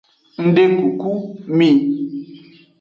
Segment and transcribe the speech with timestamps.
[0.45, 1.11] Ngdekuku
[1.57, 1.69] mi.